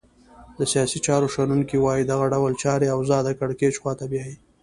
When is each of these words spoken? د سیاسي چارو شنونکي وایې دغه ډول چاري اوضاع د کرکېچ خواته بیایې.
د 0.57 0.59
سیاسي 0.71 0.99
چارو 1.05 1.27
شنونکي 1.33 1.77
وایې 1.79 2.03
دغه 2.11 2.25
ډول 2.33 2.53
چاري 2.63 2.87
اوضاع 2.95 3.21
د 3.23 3.29
کرکېچ 3.39 3.75
خواته 3.81 4.05
بیایې. 4.11 4.35